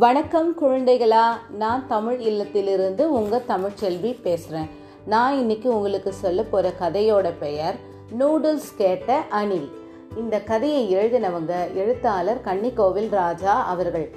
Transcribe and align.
வணக்கம் 0.00 0.48
குழந்தைகளா 0.60 1.24
நான் 1.48 1.86
தமிழ் 1.86 2.18
இல்லத்திலிருந்து 2.20 3.00
உங்கள் 3.00 3.46
தமிழ்ச்செல்வி 3.48 4.20
பேசுகிறேன் 4.22 4.68
நான் 5.06 5.38
இன்னைக்கு 5.38 5.74
உங்களுக்கு 5.74 6.12
சொல்ல 6.12 6.42
போகிற 6.42 6.72
கதையோட 6.80 7.32
பெயர் 7.38 7.76
நூடுல்ஸ் 8.18 8.68
கேட்ட 8.76 9.22
அணில் 9.28 9.68
இந்த 10.16 10.40
கதையை 10.40 10.94
எழுதினவங்க 10.94 11.74
எழுத்தாளர் 11.74 12.40
கன்னிக்கோவில் 12.44 13.08
ராஜா 13.10 13.66
அவர்கள். 13.66 14.08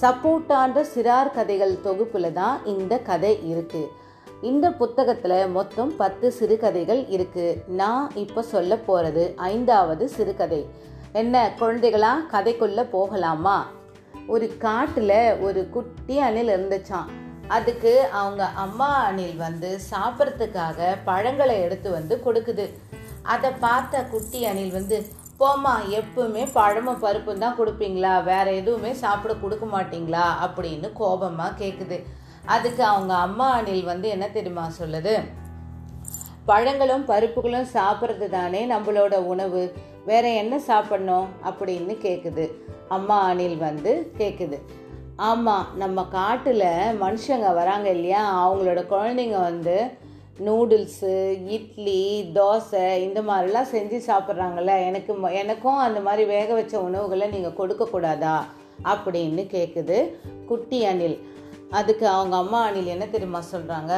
சப்போட்டான்ற 0.00 0.84
சிறார் 0.94 1.34
கதைகள் 1.34 1.80
தொகுப்பில் 1.80 2.32
தான் 2.32 2.64
இந்த 2.64 2.98
கதை 2.98 3.38
இருக்குது 3.52 3.92
இந்த 4.42 4.70
புத்தகத்தில் 4.70 5.48
மொத்தம் 5.48 5.96
பத்து 5.96 6.32
சிறுகதைகள் 6.32 7.04
இருக்குது 7.06 7.56
நான் 7.66 8.10
இப்போ 8.14 8.42
சொல்ல 8.42 8.76
போகிறது 8.76 9.34
ஐந்தாவது 9.36 10.08
சிறுகதை. 10.08 10.66
என்ன 11.12 11.50
குழந்தைகளா 11.60 12.14
கதைக்குள்ளே 12.32 12.86
போகலாமா? 12.90 13.58
ஒரு 14.28 14.46
காட்டில் 14.56 15.38
ஒரு 15.40 15.60
குட்டி 15.70 16.18
அணில் 16.18 16.48
இருந்துச்சான் 16.48 17.10
அதுக்கு 17.48 18.08
அவங்க 18.20 18.44
அம்மா 18.44 18.88
அணில் 19.08 19.36
வந்து 19.36 19.80
சாப்பிட்றதுக்காக 19.90 20.96
பழங்களை 21.04 21.56
எடுத்து 21.60 21.90
வந்து 21.90 22.14
கொடுக்குது. 22.26 22.66
அதை 23.22 23.50
பார்த்த 23.50 24.02
குட்டி 24.04 24.40
அணில் 24.44 24.70
வந்து 24.70 24.98
போம்மா 25.40 25.74
எப்பவுமே 25.98 26.44
பழமும் 26.52 27.00
பருப்பும் 27.00 27.38
தான் 27.38 27.58
கொடுப்பீங்களா? 27.58 28.24
வேற 28.24 28.46
எதுவுமே 28.52 28.92
சாப்பிட 28.92 29.34
கொடுக்க 29.34 29.66
மாட்டீங்களா? 29.66 30.26
அப்படின்னு 30.46 30.90
கோபமாக 30.92 31.58
கேட்குது 31.64 31.98
அதுக்கு 32.44 32.84
அவங்க 32.84 33.14
அம்மா 33.14 33.48
அணில் 33.50 33.84
வந்து 33.84 34.08
என்ன 34.08 34.28
தெரியுமா 34.28 34.70
சொல்லுது? 34.80 35.16
பழங்களும் 36.44 37.04
பருப்புகளும் 37.08 37.72
சாப்பிட்றது 37.74 38.28
தானே 38.28 38.62
நம்மளோட 38.74 39.14
உணவு. 39.16 39.72
வேற 40.06 40.28
என்ன 40.28 40.58
சாப்பிடணும் 40.58 41.26
அப்படின்னு 41.44 41.96
கேட்குது 42.02 42.50
அம்மா 42.88 43.22
அணில் 43.22 43.56
வந்து 43.56 44.12
கேட்குது 44.18 44.58
ஆமாம் 45.16 45.66
நம்ம 45.76 46.04
காட்டில் 46.04 46.62
மனுஷங்க 47.00 47.54
வராங்க 47.54 47.90
இல்லையா? 47.90 48.50
அவங்களோட 48.50 48.84
குழந்தைங்க 48.90 49.40
வந்து 49.40 49.86
நூடுல்ஸு 50.46 51.28
இட்லி 51.46 52.30
தோசை 52.34 52.96
இந்த 52.96 53.22
மாதிரிலாம் 53.22 53.74
செஞ்சு 53.74 54.00
சாப்பிட்றாங்கல்ல. 54.06 54.86
எனக்கு 54.86 55.14
ம- 55.14 55.32
எனக்கும் 55.32 55.76
அந்த 55.76 56.00
மாதிரி 56.00 56.24
வேக 56.24 56.54
வச்ச 56.54 56.80
உணவுகளை 56.80 57.28
நீங்கள் 57.28 57.50
கொடுக்கக்கூடாதா 57.50 58.38
அப்படின்னு 58.84 59.46
கேட்குது 59.50 60.10
குட்டி 60.46 60.84
அணில். 60.84 61.18
அதுக்கு 61.70 62.08
அவங்க 62.08 62.36
அம்மா 62.36 62.62
அணில் 62.62 62.86
என்ன 62.86 63.06
தெரியுமா 63.06 63.42
சொல்கிறாங்க 63.52 63.92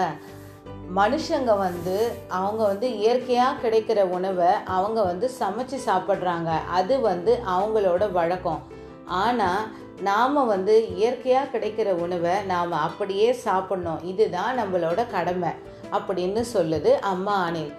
மனுஷங்க 0.97 1.59
வந்து 1.59 2.13
அவங்க 2.29 2.65
வந்து 2.67 2.99
இயற்கையாக 2.99 3.69
கிடைக்கிற 3.69 4.01
உணவை 4.03 4.51
அவங்க 4.65 5.03
வந்து 5.03 5.31
சமைச்சு 5.41 5.79
சாப்பிட்றாங்க. 5.87 6.51
அது 6.67 7.01
வந்து 7.01 7.39
அவங்களோட 7.47 8.13
வழக்கம். 8.13 8.63
ஆனால் 9.05 9.67
நாம் 10.01 10.47
வந்து 10.47 10.95
இயற்கையாக 10.97 11.59
கிடைக்கிற 11.59 11.91
உணவை 11.91 12.45
நாம் 12.45 12.73
அப்படியே 12.73 13.37
சாப்பிட்ணும். 13.45 14.05
இதுதான் 14.05 14.59
நம்மளோட 14.59 15.11
கடமை 15.11 15.49
அப்படின்னு 15.93 16.45
சொல்லுது 16.55 16.93
அம்மா 17.13 17.45
அணில். 17.45 17.73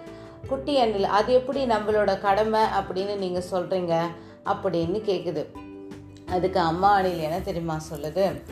குட்டி 0.48 0.78
அணில் 0.78 1.04
அது 1.04 1.32
எப்படி 1.32 1.66
நம்மளோட 1.66 2.20
கடமை 2.20 2.60
அப்படின்னு 2.60 3.16
நீங்கள் 3.16 3.50
சொல்கிறீங்க 3.50 3.96
அப்படின்னு 4.44 5.00
கேட்குது 5.10 5.44
அதுக்கு 6.30 6.60
அம்மா 6.60 6.94
அணில் 6.94 7.18
என்ன 7.18 7.40
தெரியுமா 7.40 7.76
சொல்லுது? 7.92 8.42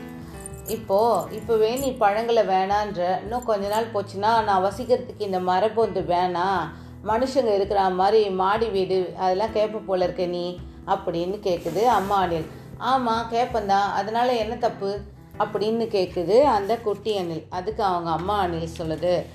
இப்போ 0.69 1.27
இப்போவே 1.31 1.79
நீ 1.79 1.91
பழங்களை 1.91 2.43
வேணான்ற 2.43 3.21
இன்னும் 3.21 3.43
கொஞ்ச 3.43 3.67
நாள் 3.67 3.91
போச்சுன்னா 3.91 4.43
நான் 4.43 4.63
வசிக்கிறதுக்கு 4.63 5.21
இந்த 5.21 5.39
மரப்பொந்து 5.39 6.01
வேணாம் 6.11 6.59
மனுஷங்க 7.05 7.55
இருக்கிற 7.55 7.89
மாதிரி 7.89 8.29
மாடி 8.29 8.67
வீடு 8.67 9.13
அதெல்லாம் 9.17 9.51
கேட்ப 9.51 9.79
போல 9.79 10.03
இருக்க 10.03 10.25
நீ 10.25 10.59
அப்படின்னு 10.87 11.39
கேட்குது 11.39 11.83
அம்மா 11.83 12.15
அணில். 12.15 12.45
ஆமாம் 12.77 13.31
கேட்பந்தான் 13.31 13.91
அதனால் 13.93 14.29
என்ன 14.29 14.55
தப்பு? 14.55 14.99
அப்படின்னு 15.39 15.83
கேட்குது 15.87 16.41
அந்த 16.41 16.77
குட்டி 16.77 17.17
அணில். 17.17 17.45
அதுக்கு 17.49 17.83
அவங்க 17.83 18.09
அம்மா 18.09 18.39
அணில் 18.39 18.69
சொல்லுது 18.77 19.25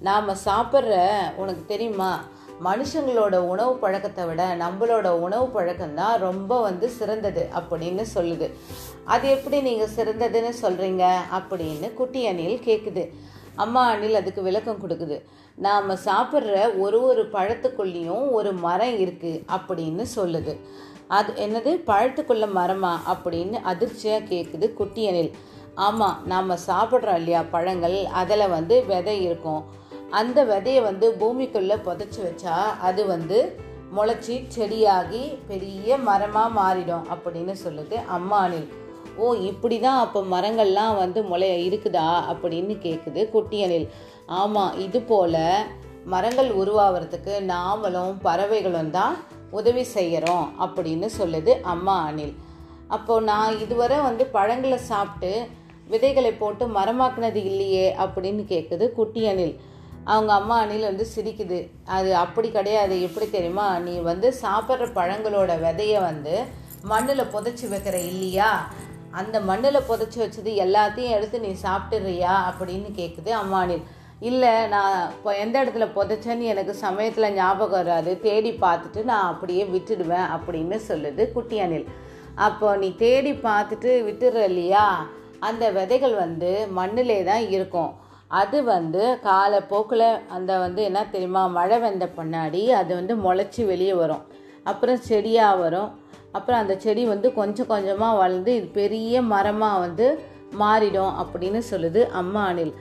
நாம் 0.00 0.28
சாப்பிட்ற 0.28 1.16
உனக்கு 1.36 1.64
தெரியுமா? 1.66 2.20
மனுஷங்களோட 2.64 3.36
உணவு 3.36 3.76
பழக்கத்தை 3.76 4.24
விட 4.24 4.56
நம்மளோட 4.56 5.08
உணவு 5.08 5.60
பழக்கம்தான் 5.60 6.18
ரொம்ப 6.18 6.60
வந்து 6.60 6.88
சிறந்தது 6.88 7.48
அப்படின்னு 7.54 8.04
சொல்லுது. 8.14 8.52
அது 9.14 9.26
எப்படி 9.36 9.58
நீங்கள் 9.68 9.94
சிறந்ததுன்னு 9.96 10.52
சொல்கிறீங்க 10.62 11.04
அப்படின்னு 11.38 11.88
குட்டி 11.98 12.20
அணில் 12.30 12.64
கேட்குது 12.68 13.04
அம்மா 13.64 13.82
அணில் 13.92 14.18
அதுக்கு 14.20 14.40
விளக்கம் 14.48 14.82
கொடுக்குது. 14.82 15.16
நாம் 15.66 15.88
சாப்பிட்ற 16.08 16.56
ஒரு 16.82 16.98
ஒரு 17.10 17.22
பழத்துக்குள்ளேயும் 17.32 18.26
ஒரு 18.38 18.50
மரம் 18.64 18.96
இருக்குது 19.04 19.42
அப்படின்னு 19.56 20.04
சொல்லுது. 20.16 20.52
அது 21.18 21.30
என்னது? 21.44 21.70
பழத்துக்குள்ள 21.90 22.46
மரமா 22.58 22.92
அப்படின்னு 23.12 23.58
அதிர்ச்சியாக 23.72 24.28
கேட்குது 24.32 24.66
குட்டி 24.80 25.04
அணில். 25.10 25.32
ஆமாம் 25.86 26.18
நாம் 26.32 26.52
சாப்பிட்றோம் 26.68 27.18
இல்லையா 27.20 27.42
பழங்கள்? 27.54 27.98
அதில் 28.20 28.52
வந்து 28.56 28.76
விதை 28.90 29.16
இருக்கும். 29.26 29.62
அந்த 30.20 30.38
விதையை 30.52 30.82
வந்து 30.88 31.06
பூமிக்குள்ளே 31.20 31.76
புதைச்சி 31.86 32.20
வச்சா 32.26 32.56
அது 32.88 33.02
வந்து 33.06 33.38
முளைச்சி 33.96 34.36
செடியாகி 34.56 35.22
பெரிய 35.50 35.96
மரமாக 36.08 36.56
மாறிடும் 36.60 37.08
அப்படின்னு 37.14 37.54
சொல்லுது 37.64 37.98
அம்மா 38.16 38.40
அணில். 38.48 38.68
ஓ 39.18 39.34
இப்படி 39.34 39.76
தான் 39.80 39.98
அப்போ 39.98 40.20
மரங்கள்லாம் 40.34 40.96
வந்து 40.96 41.22
முளை 41.22 41.48
இருக்குதா? 41.68 42.08
அப்படின்னு 42.32 42.74
கேட்குது 42.78 43.30
குட்டி 43.30 43.58
அணில் 43.64 43.88
ஆமாம் 44.26 44.74
இது 44.78 45.00
போல் 45.02 45.42
மரங்கள் 46.04 46.50
உருவாகிறதுக்கு 46.52 47.32
நாமளும் 47.46 48.12
பறவைகளும் 48.22 48.90
தான் 48.90 49.16
உதவி 49.50 49.84
செய்கிறோம் 49.96 50.46
அப்படின்னு 50.60 51.08
சொல்லுது 51.18 51.60
அம்மா 51.62 51.96
அணில் 52.04 52.34
அப்போது 52.88 53.24
நான் 53.24 53.58
இதுவரை 53.58 53.96
வந்து 54.00 54.26
பழங்களை 54.26 54.78
சாப்பிட்டு 54.90 55.32
விதைகளை 55.86 56.32
போட்டு 56.32 56.64
மரமாக்குனது 56.66 57.40
இல்லையே 57.44 57.86
அப்படின்னு 57.98 58.42
கேட்குது 58.44 58.92
குட்டி 58.92 59.22
அணில் 59.26 59.54
அவங்க 60.04 60.32
அம்மா 60.32 60.56
அணில் 60.58 60.88
வந்து 60.90 61.06
சிரிக்குது. 61.14 61.58
அது 61.86 62.10
அப்படி 62.16 62.48
கிடையாது. 62.50 62.94
எப்படி 63.02 63.26
தெரியுமா? 63.30 63.78
நீ 63.78 63.94
வந்து 63.98 64.28
சாப்பிட்ற 64.42 64.86
பழங்களோட 64.94 65.52
விதையை 65.64 66.00
வந்து 66.00 66.34
மண்ணில் 66.82 67.30
புதைச்சி 67.32 67.66
வைக்கிற 67.68 67.96
இல்லையா? 68.04 68.50
அந்த 69.20 69.36
மண்ணில் 69.48 69.86
புதைச்சி 69.88 70.18
வச்சது 70.22 70.50
எல்லாத்தையும் 70.64 71.14
எடுத்து 71.16 71.36
நீ 71.44 71.52
சாப்பிட்டுறியா 71.66 72.34
அப்படின்னு 72.48 72.90
கேட்குது 73.00 73.30
அம்மானில் 73.42 73.86
இல்லை 74.28 74.52
நான் 74.72 74.94
இப்போ 75.14 75.30
எந்த 75.42 75.56
இடத்துல 75.64 75.86
புதைச்சேன்னு 75.96 76.50
எனக்கு 76.52 76.72
சமயத்தில் 76.84 77.34
ஞாபகம் 77.34 77.78
வராது. 77.80 78.12
தேடி 78.26 78.50
பார்த்துட்டு 78.64 79.00
நான் 79.10 79.30
அப்படியே 79.32 79.64
விட்டுடுவேன் 79.74 80.28
அப்படின்னு 80.36 80.78
சொல்லுது 80.88 81.24
குட்டி 81.32 81.58
அணில். 81.64 81.86
அப்போ 82.46 82.68
நீ 82.82 82.88
தேடி 83.04 83.32
பார்த்துட்டு 83.46 83.92
விட்டுற 84.08 84.42
இல்லையா? 84.50 84.86
அந்த 85.48 85.64
விதைகள் 85.78 86.14
வந்து 86.24 86.50
மண்ணிலே 86.78 87.18
தான் 87.30 87.44
இருக்கும். 87.56 87.92
அது 88.40 88.58
வந்து 88.74 89.02
காலப்போக்கில் 89.28 90.08
அந்த 90.36 90.52
வந்து 90.64 90.80
என்ன 90.88 91.00
தெரியுமா? 91.14 91.42
மழை 91.58 91.78
வந்த 91.86 92.06
பின்னாடி 92.18 92.62
அது 92.80 92.92
வந்து 93.00 93.14
முளைச்சி 93.24 93.62
வெளியே 93.70 93.94
வரும். 94.02 94.24
அப்புறம் 94.70 95.00
செடியாக 95.08 95.60
வரும். 95.62 95.90
அப்புறம் 96.36 96.60
அந்த 96.62 96.74
செடி 96.84 97.02
வந்து 97.04 97.28
கொஞ்சம் 97.40 97.70
கொஞ்சமாக 97.72 98.18
வளர்ந்து 98.22 98.52
இது 98.58 98.66
பெரிய 98.80 99.22
மரமாக 99.32 99.82
வந்து 99.84 100.06
மாறிடும் 100.62 101.14
அப்படின்னு 101.22 101.60
சொல்லுது 101.70 102.00
அம்மா 102.20 102.42
அணில். 102.50 102.74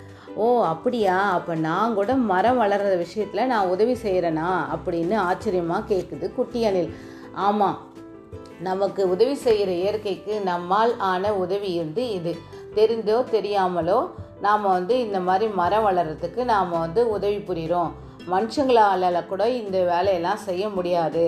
ஓ 0.44 0.46
அப்படியா? 0.72 1.18
அப்போ 1.36 1.54
நான் 1.68 1.96
கூட 1.98 2.12
மரம் 2.32 2.60
வளர்கிற 2.64 2.96
விஷயத்தில் 2.96 3.50
நான் 3.52 3.72
உதவி 3.74 3.96
செய்கிறேனா 4.04 4.50
அப்படின்னு 4.76 5.16
ஆச்சரியமாக 5.30 5.88
கேட்குது 5.92 6.28
குட்டி 6.34 6.60
அணில். 6.70 6.92
ஆமாம் 7.48 7.78
நமக்கு 8.68 9.02
உதவி 9.14 9.36
செய்கிற 9.46 9.72
இயற்கைக்கு 9.82 10.36
நம்மால் 10.52 10.94
ஆன 11.10 11.34
உதவி 11.44 11.72
வந்து 11.82 12.04
இது. 12.18 12.34
தெரிந்தோ 12.78 13.18
தெரியாமலோ 13.36 14.00
நாம் 14.46 14.66
வந்து 14.76 14.96
இந்த 15.06 15.20
மாதிரி 15.28 15.48
மரம் 15.60 15.86
வளர்கிறதுக்கு 15.88 16.42
நாம் 16.54 16.74
வந்து 16.86 17.04
உதவி 17.16 17.40
புரிகிறோம் 17.50 17.94
மனுஷங்களால 18.34 19.20
கூட 19.30 19.44
இந்த 19.62 19.78
வேலையெல்லாம் 19.92 20.46
செய்ய 20.48 20.64
முடியாது. 20.70 21.26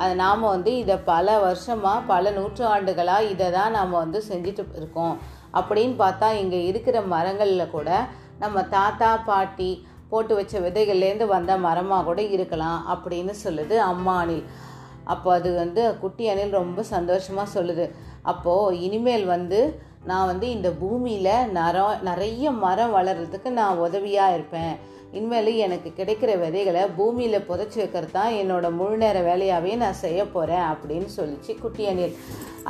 அது 0.00 0.14
நாம் 0.14 0.46
வந்து 0.54 0.78
இதை 0.78 0.96
பல 1.12 1.38
வருஷமாக 1.38 2.06
பல 2.12 2.30
நூற்றாண்டுகளாக 2.30 3.28
இதை 3.32 3.50
தான் 3.50 3.76
நாம் 3.78 4.00
வந்து 4.02 4.22
செஞ்சுட்டு 4.30 4.76
இருக்கோம். 4.80 5.14
அப்படின்னு 5.58 5.94
பார்த்தா 6.02 6.28
இங்கே 6.42 6.60
இருக்கிற 6.66 7.00
மரங்களில் 7.14 7.72
கூட 7.76 7.90
நம்ம 8.38 8.62
தாத்தா 8.76 9.10
பாட்டி 9.30 9.70
போட்டு 10.10 10.34
வச்ச 10.34 10.60
விதைகள்லேருந்து 10.60 11.26
வந்த 11.26 11.52
மரமாக 11.66 12.04
கூட 12.04 12.20
இருக்கலாம் 12.36 12.80
அப்படின்னு 12.94 13.34
சொல்லுது 13.44 13.76
அம்மா 13.90 14.14
அணில். 14.22 14.44
அப்போ 15.04 15.28
அது 15.32 15.50
வந்து 15.54 15.82
குட்டி 16.00 16.24
அணில் 16.28 16.58
ரொம்ப 16.60 16.82
சந்தோஷமாக 16.94 17.54
சொல்லுது. 17.56 17.86
அப்போது 18.22 18.80
இனிமேல் 18.86 19.26
வந்து 19.26 19.60
நான் 20.08 20.28
வந்து 20.30 20.46
இந்த 20.56 20.68
பூமியில் 20.82 21.34
நரம் 21.56 22.02
நிறைய 22.08 22.50
மரம் 22.62 22.94
வளர்கிறதுக்கு 22.96 23.50
நான் 23.58 23.82
உதவியாக 23.86 24.34
இருப்பேன். 24.36 24.74
இனிமேல் 25.16 25.50
எனக்கு 25.64 25.88
கிடைக்கிற 25.98 26.30
விதைகளை 26.42 26.82
பூமியில் 26.98 27.46
புதைச்சி 27.48 27.78
வைக்கிறது 27.80 28.12
தான் 28.16 28.32
என்னோட 28.40 28.66
முழு 28.78 28.96
நேர 28.96 29.18
வேலையாகவே 29.28 29.72
நான் 29.82 30.02
செய்ய 30.04 30.20
போகிறேன் 30.34 30.66
அப்படின்னு 30.72 31.08
சொல்லிச்சு 31.18 31.54
குட்டி 31.62 31.84
அணில். 31.92 32.16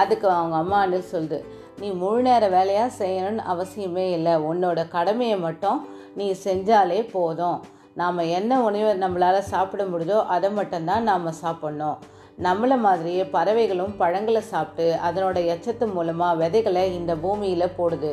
அதுக்கு 0.02 0.26
அவங்க 0.36 0.56
அம்மா 0.62 0.78
அணில் 0.84 1.10
சொல்லுது 1.14 1.40
நீ 1.80 1.90
முழு 2.02 2.22
நேர 2.28 2.44
வேலையாக 2.56 2.96
செய்யணும்னு 3.00 3.44
அவசியமே 3.52 4.06
இல்லை. 4.16 4.34
உன்னோட 4.50 4.80
கடமையை 4.96 5.36
மட்டும் 5.46 5.78
நீ 6.20 6.26
செஞ்சாலே 6.44 7.02
போதும். 7.16 7.60
நாம் 8.00 8.18
என்ன 8.38 8.62
உணவை 8.68 8.92
நம்மளால் 9.02 9.48
சாப்பிட 9.52 9.84
முடியுதோ 9.84 10.18
அதை 10.34 10.50
மட்டும்தான் 10.58 11.08
நாம் 11.10 11.38
சாப்பிட்ணும். 11.44 11.98
நம்மளை 12.46 12.76
மாதிரியே 12.84 13.24
பறவைகளும் 13.34 13.94
பழங்களை 14.00 14.42
சாப்பிட்டு 14.52 14.86
அதனோட 15.06 15.38
எச்சத்து 15.54 15.86
மூலமாக 15.96 16.38
விதைகளை 16.42 16.84
இந்த 16.98 17.12
பூமியில் 17.24 17.74
போடுது. 17.78 18.10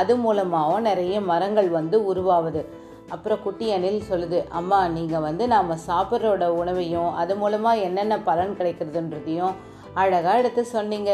அது 0.00 0.12
மூலமாகவும் 0.24 0.86
நிறைய 0.90 1.16
மரங்கள் 1.30 1.68
வந்து 1.78 1.96
உருவாகுது. 2.10 2.62
அப்புறம் 3.14 3.42
குட்டி 3.42 3.66
அணில் 3.74 4.06
சொல்லுது 4.10 4.38
அம்மா 4.58 4.78
நீங்கள் 4.96 5.24
வந்து 5.28 5.44
நாம் 5.54 5.72
சாப்பிட்றோட 5.88 6.44
உணவையும் 6.60 7.10
அது 7.22 7.34
மூலமாக 7.42 7.84
என்னென்ன 7.88 8.14
பலன் 8.28 8.56
கிடைக்கிறதுன்றதையும் 8.58 9.54
அழகாக 10.02 10.40
எடுத்து 10.40 10.62
சொன்னீங்க 10.76 11.12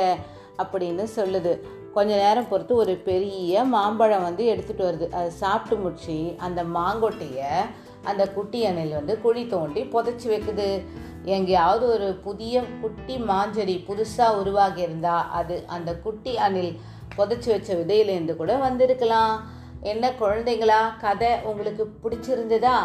அப்படின்னு 0.63 1.05
சொல்லுது. 1.19 1.53
கொஞ்ச 1.97 2.13
நேரம் 2.25 2.51
பொறுத்து 2.51 2.75
ஒரு 2.83 2.95
பெரிய 3.09 3.65
மாம்பழம் 3.75 4.27
வந்து 4.29 4.45
எடுத்துகிட்டு 4.53 4.85
வருது. 4.89 5.09
அது 5.19 5.31
சாப்பிட்டு 5.43 5.77
முடிச்சு 5.83 6.19
அந்த 6.47 6.61
மாங்கொட்டையை 6.77 7.53
அந்த 8.11 8.23
குட்டி 8.37 8.61
அணில் 8.69 8.99
வந்து 8.99 9.15
குழி 9.25 9.43
தோண்டி 9.55 9.83
புதைச்சி 9.95 10.27
வைக்குது. 10.33 10.69
எங்கேயாவது 11.25 11.93
ஒரு 11.93 12.15
புதிய 12.15 12.63
குட்டி 12.81 13.17
மாஞ்செடி 13.17 13.85
புதுசாக 13.89 14.39
உருவாகியிருந்தா 14.45 15.29
அது 15.31 15.65
அந்த 15.67 15.97
குட்டி 15.97 16.37
அணில் 16.37 16.81
புதைச்சி 17.17 17.47
வச்ச 17.47 17.75
விதையிலேருந்து 17.75 18.37
கூட 18.37 18.57
வந்திருக்கலாம். 18.57 19.41
என்ன 19.81 20.11
குழந்தைங்களா 20.11 20.81
கதை 21.01 21.29
உங்களுக்கு 21.45 21.93
பிடிச்சிருந்ததா? 22.03 22.77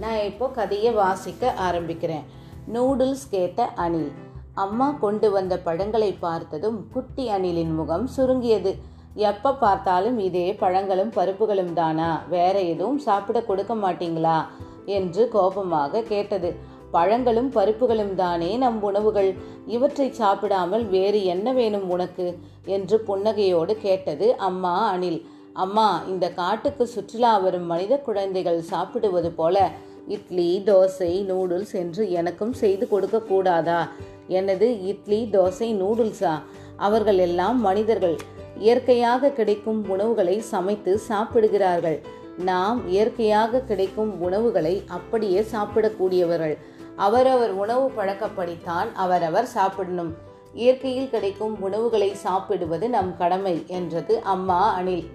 நான் 0.00 0.18
இப்போ 0.18 0.48
கதையை 0.48 0.92
வாசிக்க 0.92 1.54
ஆரம்பிக்கிறேன். 1.70 2.24
நூடுல்ஸ் 2.72 3.28
கேட்ட 3.30 3.72
அணில். 3.74 4.12
அம்மா 4.54 4.90
கொண்டு 4.90 5.30
வந்த 5.30 5.58
பழங்களை 5.58 6.12
பார்த்ததும் 6.12 6.88
குட்டி 6.92 7.28
அணிலின் 7.28 7.74
முகம் 7.74 8.06
சுருங்கியது. 8.06 8.78
எப்போ 9.14 9.54
பார்த்தாலும் 9.54 10.18
இதே 10.18 10.54
பழங்களும் 10.54 11.10
பருப்புகளும் 11.10 11.72
தானா? 11.72 12.22
வேற 12.28 12.60
எதுவும் 12.60 12.98
சாப்பிட 12.98 13.42
கொடுக்க 13.42 13.74
மாட்டீங்களா? 13.74 14.46
என்று 14.84 15.28
கோபமாக 15.28 16.02
கேட்டது. 16.02 16.74
பழங்களும் 16.90 17.52
பருப்புகளும் 17.52 18.14
தானே 18.14 18.56
நம் 18.56 18.82
உணவுகள். 18.82 19.34
இவற்றை 19.66 20.12
சாப்பிடாமல் 20.12 20.84
வேறு 20.86 21.24
என்ன 21.24 21.52
வேணும் 21.52 21.90
உனக்கு? 21.90 22.38
என்று 22.64 23.02
புன்னகையோடு 23.06 23.72
கேட்டது 23.72 24.36
அம்மா 24.36 24.90
அணில் 24.90 25.26
அம்மா 25.52 26.02
இந்த 26.08 26.30
காட்டுக்கு 26.30 26.86
சுற்றுலா 26.86 27.38
வரும் 27.38 27.66
மனித 27.66 27.98
குழந்தைகள் 27.98 28.62
சாப்பிடுவது 28.62 29.30
போல 29.30 29.70
இட்லி 30.08 30.62
தோசை 30.64 31.12
நூடுல்ஸ் 31.24 31.72
என்று 31.72 32.10
எனக்கும் 32.10 32.52
செய்து 32.52 32.88
கொடுக்க 32.88 33.20
கூடாதா? 33.20 33.88
எனது 34.28 34.86
இட்லி 34.86 35.28
தோசை 35.32 35.68
நூடுல்ஸா? 35.82 36.34
அவர்கள் 36.76 37.18
எல்லாம் 37.18 37.60
மனிதர்கள். 37.60 38.16
இயற்கையாக 38.58 39.30
கிடைக்கும் 39.30 39.88
உணவுகளை 39.88 40.40
சமைத்து 40.40 40.98
சாப்பிடுகிறார்கள். 40.98 42.02
நாம் 42.38 42.88
இயற்கையாக 42.88 43.60
கிடைக்கும் 43.60 44.20
உணவுகளை 44.20 44.82
அப்படியே 44.86 45.44
சாப்பிடக்கூடியவர்கள். 45.52 46.56
அவரவர் 46.96 47.50
உணவு 47.50 47.92
பழக்கப்படித்தான் 47.96 48.92
அவரவர் 48.94 49.44
சாப்பிடணும். 49.44 50.14
இயற்கையில் 50.52 51.10
கிடைக்கும் 51.10 51.60
உணவுகளை 51.60 52.14
சாப்பிடுவது 52.14 52.88
நம் 52.88 53.16
கடமை 53.16 53.64
என்றது 53.66 54.20
அம்மா 54.22 54.72
அணில். 54.72 55.10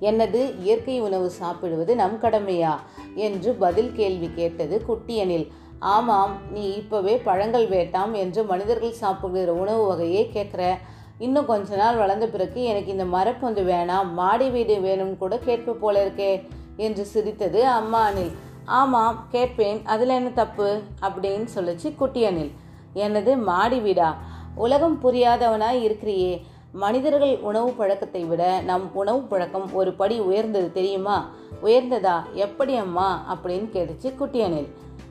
என்னது? 0.00 0.60
இயற்கை 0.60 1.00
உணவு 1.00 1.30
சாப்பிடுவது 1.30 1.96
நம் 1.96 2.18
கடமையா? 2.20 2.74
என்று 3.14 3.52
பதில் 3.52 3.92
கேள்வி 3.92 4.30
கேட்டது 4.34 4.84
குட்டி 4.84 5.20
அணில். 5.20 5.52
ஆமாம் 5.78 6.36
நீ 6.52 6.76
இப்போவே 6.76 7.20
பழங்கள் 7.24 7.68
வேட்டாம் 7.68 8.12
என்று 8.12 8.44
மனிதர்கள் 8.44 8.92
சாப்பிடுகிற 8.92 9.52
உணவு 9.52 9.84
வகையே 9.84 10.30
கேட்குற. 10.34 10.74
இன்னும் 11.18 11.46
கொஞ்ச 11.46 11.76
நாள் 11.76 11.96
வளர்ந்த 11.96 12.26
பிறகு 12.26 12.62
எனக்கு 12.62 12.90
இந்த 12.90 13.04
மரப்பொந்து 13.04 13.62
வேணாம் 13.62 14.12
மாடி 14.12 14.50
வீடு 14.50 14.80
வேணும் 14.80 15.18
கூட 15.18 15.38
கேட்ப 15.38 15.72
போல 15.72 16.06
இருக்கே 16.06 16.48
என்று 16.76 17.04
சிரித்தது 17.04 17.66
அம்மா 17.66 18.02
அணில். 18.02 18.43
ஆமாம் 18.64 19.26
கேட்பேன் 19.30 19.84
அதில் 19.84 20.08
என்ன 20.08 20.30
தப்பு? 20.30 20.80
அப்படின்னு 21.02 21.48
சொல்லிச்சு 21.54 21.94
குட்டியனில் 21.98 22.50
எனது 22.92 23.36
மாடி 23.36 23.78
வீடா? 23.78 24.18
உலகம் 24.54 25.00
புரியாதவனாய் 25.02 25.82
இருக்கிறியே. 25.82 26.46
மனிதர்கள் 26.72 27.38
உணவு 27.38 27.70
பழக்கத்தை 27.70 28.24
விட 28.24 28.60
நம் 28.60 28.94
உணவு 28.94 29.22
பழக்கம் 29.22 29.72
ஒரு 29.72 29.92
படி 29.92 30.18
உயர்ந்தது 30.18 30.72
தெரியுமா? 30.72 31.30
உயர்ந்ததா? 31.62 32.22
எப்படி 32.32 32.76
அம்மா? 32.76 33.38
அப்படின்னு 33.38 33.68
கேட்டுச்சு 33.72 34.12
குட்டியனில் 34.18 34.68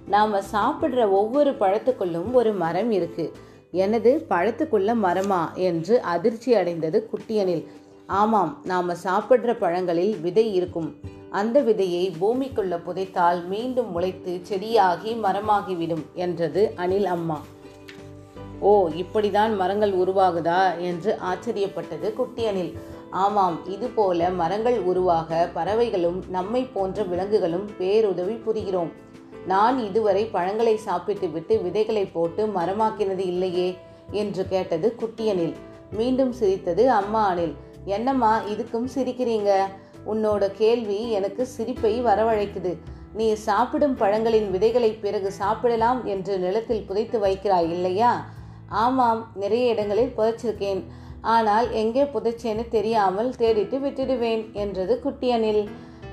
நாம் 0.08 0.34
சாப்பிட்ற 0.34 1.10
ஒவ்வொரு 1.10 1.52
பழத்துக்குள்ளும் 1.52 2.32
ஒரு 2.32 2.54
மரம் 2.54 2.92
இருக்கு. 2.92 3.32
எனது 3.72 4.26
பழத்துக்குள்ள 4.30 4.96
மரமா? 5.04 5.54
என்று 5.54 6.02
அதிர்ச்சி 6.02 6.56
அடைந்தது 6.56 7.10
குட்டியனில் 7.12 7.68
ஆமாம் 8.08 8.62
நாம் 8.64 8.90
சாப்பிட்ற 8.90 9.58
பழங்களில் 9.58 10.20
விதை 10.20 10.54
இருக்கும். 10.54 10.96
அந்த 11.34 11.62
விதையை 11.62 12.04
பூமிக்குள்ள 12.22 12.74
புதைத்தால் 12.86 13.48
மீண்டும் 13.48 13.90
முளைத்து 13.92 14.34
செடியாகி 14.50 15.12
மரமாகிவிடும் 15.24 16.04
என்றது 16.14 16.74
அணில் 16.76 17.06
அம்மா. 17.06 17.38
ஓ 18.60 18.90
இப்படிதான் 18.90 19.56
மரங்கள் 19.56 19.94
உருவாகுதா? 19.94 20.80
என்று 20.80 21.18
ஆச்சரியப்பட்டது 21.32 22.14
குட்டி 22.14 22.46
அணில் 22.46 22.74
ஆமாம் 23.10 23.58
இதுபோல 23.66 24.30
மரங்கள் 24.30 24.80
உருவாக 24.80 25.50
பறவைகளும் 25.54 26.24
நம்மை 26.30 26.64
போன்ற 26.64 27.04
விலங்குகளும் 27.04 27.68
பேருதவி 27.78 28.34
புரிகிறோம். 28.34 28.92
நான் 29.48 29.78
இதுவரை 29.78 30.26
பழங்களை 30.26 30.78
சாப்பிட்டு 30.78 31.30
விட்டு 31.30 31.62
விதைகளை 31.62 32.06
போட்டு 32.06 32.46
மரமாக்கினது 32.46 33.24
இல்லையே? 33.34 33.78
என்று 34.12 34.48
கேட்டது 34.48 34.96
குட்டியனில் 35.00 35.54
மீண்டும் 35.92 36.32
சிரித்தது 36.32 36.90
அம்மா 36.92 37.28
அணில் 37.28 37.56
என்னம்மா 37.86 38.40
இதுக்கும் 38.40 38.88
சிரிக்கிறீங்க? 38.96 39.52
உன்னோட 40.12 40.44
கேள்வி 40.62 41.00
எனக்கு 41.18 41.44
சிரிப்பை 41.56 41.94
வரவழைக்குது. 42.08 42.74
நீ 43.20 43.28
சாப்பிடும் 43.48 43.96
பழங்களின் 44.02 44.50
விதைகளை 44.54 44.92
பிறகு 45.04 45.30
சாப்பிடலாம் 45.32 46.00
என்று 46.06 46.34
நிலத்தில் 46.38 46.86
புதைத்து 46.88 47.18
வைக்கிறாய் 47.26 47.70
இல்லையா? 47.76 48.12
ஆமாம் 48.84 49.22
நிறைய 49.42 49.74
இடங்களில் 49.74 50.16
புதைச்சிருக்கேன். 50.18 50.82
ஆனால் 51.34 51.68
எங்கே 51.82 52.04
புதைச்சேன்னு 52.14 52.64
தெரியாமல் 52.68 53.30
தேடிட்டு 53.42 53.78
விட்டுடுவேன் 53.84 54.44
என்றது 54.64 54.96
குட்டியனில். 55.04 55.64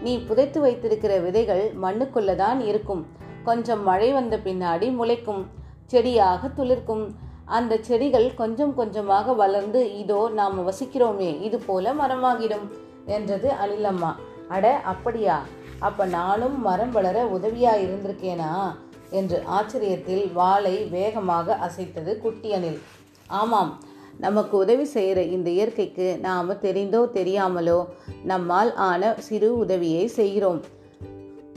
நீ 0.02 0.12
புதைத்து 0.28 0.58
வைத்திருக்கிற 0.60 1.14
விதைகள் 1.25 1.64
மண்ணுக்குள்ள 1.84 2.34
தான் 2.34 2.60
இருக்கும். 2.60 3.02
கொஞ்சம் 3.48 3.82
மழை 3.82 4.10
வந்த 4.19 4.37
பின்னாடி 4.46 4.87
முளைக்கும் 4.98 5.42
செடியாக 5.87 6.48
துளிர்க்கும். 6.58 7.04
அந்த 7.58 7.78
செடிகள் 7.88 8.28
கொஞ்சம் 8.34 8.75
கொஞ்சமாக 8.75 9.32
வளர்ந்து 9.40 9.81
இதோ 10.02 10.20
நாம் 10.38 10.58
வசிக்கிறோமே 10.69 11.31
இது 11.46 11.58
போல 11.58 11.92
மரமாகிடும். 12.00 12.66
என்றது 13.06 13.52
அனிலம்மா 13.67 14.14
அட 14.49 14.81
அப்படியா? 14.85 15.43
அப்ப 15.79 16.06
நானும் 16.06 16.61
மரம் 16.61 16.91
வளர 16.91 17.25
உதவியா 17.25 17.75
இருந்திருக்கேனா? 17.75 18.76
என்று 19.11 19.43
ஆச்சரியத்தில் 19.47 20.32
வாளை 20.32 20.85
வேகமாக 20.85 21.58
அசைத்தது 21.61 22.19
குட்டி 22.19 22.52
அணில் 22.52 22.81
ஆமாம் 23.26 23.78
நமக்கு 24.19 24.57
உதவி 24.57 24.85
செய்கிற 24.85 25.23
இந்த 25.23 25.50
இயற்கைக்கு 25.50 26.19
நாம் 26.21 26.61
தெரிந்தோ 26.61 27.09
தெரியாமலோ 27.14 27.87
நம்மால் 28.25 28.75
ஆன 28.75 29.14
சிறு 29.19 29.59
உதவியை 29.59 30.07
செய்கிறோம். 30.07 30.62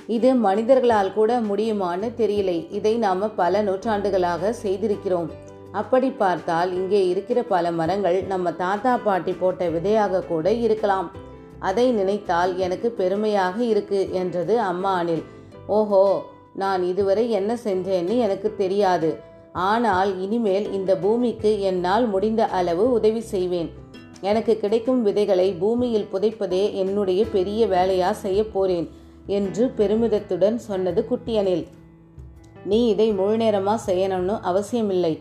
இது 0.07 0.35
மனிதர்களால் 0.35 1.13
கூட 1.13 1.39
முடியுமான்னு 1.39 2.11
தெரியலை. 2.17 2.71
இதை 2.71 2.97
நாம் 2.97 3.35
பல 3.35 3.61
நூற்றாண்டுகளாக 3.61 4.55
செய்திருக்கிறோம். 4.63 5.29
அப்படி 5.71 6.09
பார்த்தால் 6.09 6.73
இங்கே 6.73 7.07
இருக்கிற 7.07 7.43
பல 7.43 7.71
மரங்கள் 7.71 8.23
நம்ம 8.23 8.51
தாத்தா 8.51 8.97
பாட்டி 8.97 9.33
போட்ட 9.33 9.69
விதையாக 9.69 10.21
கூட 10.21 10.53
இருக்கலாம். 10.53 11.22
அதை 11.69 11.85
நினைத்தால் 11.99 12.53
எனக்கு 12.65 12.87
பெருமையாக 12.99 13.57
இருக்கு 13.71 13.99
என்றது 14.21 14.55
அம்மா 14.69 14.93
அனில் 15.01 15.23
ஓஹோ 15.77 16.03
நான் 16.61 16.81
இதுவரை 16.91 17.25
என்ன 17.39 17.51
செஞ்சேன்னு 17.65 18.15
எனக்கு 18.25 18.49
தெரியாது. 18.61 19.11
ஆனால் 19.69 20.11
இனிமேல் 20.25 20.67
இந்த 20.77 20.91
பூமிக்கு 21.03 21.51
என்னால் 21.69 22.05
முடிந்த 22.13 22.43
அளவு 22.59 22.85
உதவி 22.97 23.21
செய்வேன். 23.33 23.69
எனக்கு 24.29 24.53
கிடைக்கும் 24.59 25.01
விதைகளை 25.07 25.47
பூமியில் 25.61 26.11
புதைப்பதே 26.13 26.63
என்னுடைய 26.81 27.21
பெரிய 27.35 27.61
வேலையா 27.67 28.09
செய்ய 28.23 28.41
போறேன் 28.55 28.87
என்று 29.37 29.63
பெருமிதத்துடன் 29.77 30.57
சொன்னது 30.69 31.01
குட்டியனில். 31.09 31.63
நீ 32.71 32.79
இதை 32.93 33.07
முழு 33.19 33.35
நேரமா 33.37 33.75
செய்யணும்னு 33.87 34.35
அவசியமில்லை. 34.51 35.13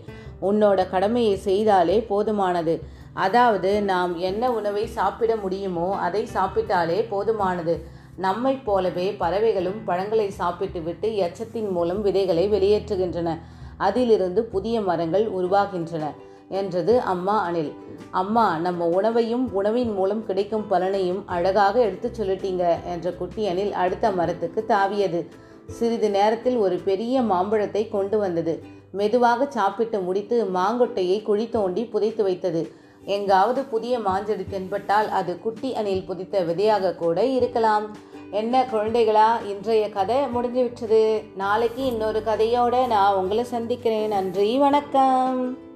உன்னோட 0.48 0.80
கடமையை 0.90 1.34
செய்தாலே 1.44 1.96
போதுமானது. 2.10 2.74
அதாவது 3.14 3.82
நாம் 3.82 4.16
என்ன 4.16 4.52
உணவை 4.52 4.86
சாப்பிட 4.86 5.36
முடியுமோ 5.36 5.96
அதை 5.96 6.28
சாப்பிட்டாலே 6.34 6.98
போதுமானது. 7.10 7.74
நம்மைப் 8.16 8.64
போலவே 8.64 9.12
பறவைகளும் 9.12 9.84
பழங்களை 9.84 10.30
சாப்பிட்டுவிட்டு 10.30 11.08
எச்சத்தின் 11.16 11.70
மூலம் 11.70 12.02
விதைகளை 12.02 12.48
வெளியேற்றுகின்றன. 12.48 13.38
அதிலிருந்து 13.76 14.44
புதிய 14.44 14.80
மரங்கள் 14.80 15.26
உருவாகின்றன 15.30 16.04
என்றது 16.48 17.00
அம்மா 17.00 17.48
அனில் 17.48 17.72
அம்மா 18.10 18.58
நம்ம 18.58 18.86
உணவையும் 18.86 19.52
உணவின் 19.52 19.92
மூலம் 19.92 20.26
கிடைக்கும் 20.26 20.66
பலனையும் 20.70 21.22
அழகாக 21.26 21.80
எடுத்து 21.80 22.10
சொல்லிட்டீங்க 22.18 22.64
என்ற 22.84 23.12
குட்டி 23.12 23.46
அணில் 23.46 23.72
அடுத்த 23.72 24.10
மரத்துக்கு 24.10 24.64
தாவியது. 24.68 25.28
சிறிது 25.66 26.10
நேரத்தில் 26.10 26.56
ஒரு 26.56 26.76
பெரிய 26.76 27.22
மாம்பழத்தை 27.22 27.88
கொண்டு 27.88 28.18
வந்தது. 28.18 28.62
மெதுவாக 28.92 29.46
சாப்பிட்டு 29.50 30.00
முடித்து 30.00 30.44
மாங்கொட்டையை 30.54 31.22
குழி 31.22 31.48
தோண்டி 31.48 31.84
புதைத்து 31.84 32.22
வைத்தது. 32.22 32.72
எங்காவது 33.04 33.62
புதிய 33.64 33.98
மாஞ்செடி 33.98 34.46
தென்பட்டால் 34.50 35.08
அது 35.08 35.38
குட்டி 35.38 35.74
அணில் 35.74 36.04
புதித்த 36.04 36.40
விதையாக 36.40 36.94
கூட 36.94 37.24
இருக்கலாம். 37.24 37.96
என்ன 38.30 38.66
குழந்தைகளா 38.72 39.46
இன்றைய 39.46 39.90
கதை 39.90 40.28
முடிஞ்சு 40.28 40.62
விட்டது 40.62 41.24
நாளைக்கு 41.36 41.84
இன்னொரு 41.84 42.22
கதையோட 42.26 42.86
நான் 42.86 43.14
உங்களை 43.14 43.44
சந்திக்கிறேன். 43.44 44.08
நன்றி 44.08 44.58
வணக்கம். 44.58 45.70